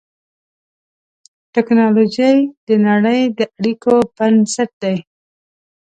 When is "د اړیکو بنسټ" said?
3.37-4.71